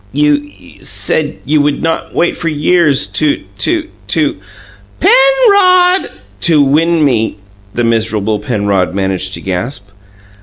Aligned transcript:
"'You 0.13 0.33
you 0.57 0.83
said 0.83 1.37
you 1.45 1.61
would 1.61 1.87
wait 2.11 2.33
for 2.35 2.41
for 2.41 2.47
years 2.47 3.05
to 3.05 3.43
to 3.59 3.81
to 4.07 4.31
to" 4.31 4.35
"PENROD!" 4.99 6.09
"'To 6.39 6.59
win 6.59 7.05
me!'" 7.05 7.37
the 7.75 7.83
miserable 7.83 8.39
Penrod 8.39 8.95
managed 8.95 9.35
to 9.35 9.41
gasp. 9.41 9.91